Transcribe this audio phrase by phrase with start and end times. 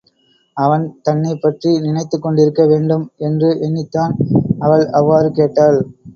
[0.57, 4.15] அவன் தன்னைப்பற்றி நினைத்துக் கொண்டிருக்க வேண்டும் என்று எண்ணித்தான்,
[4.59, 5.79] அவள் அவ்வாறு கேட்டாள்.